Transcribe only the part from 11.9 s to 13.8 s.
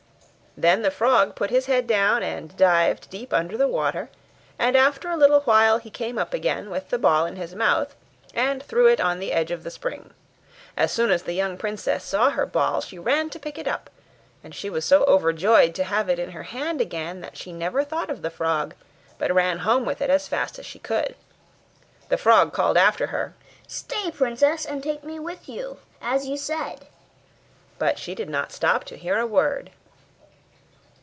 saw her ball, she ran to pick it